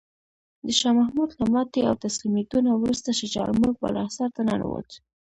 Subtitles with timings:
[0.65, 4.89] د شاه محمود له ماتې او تسلیمیدو نه وروسته شجاع الملک بالاحصار ته ننوت.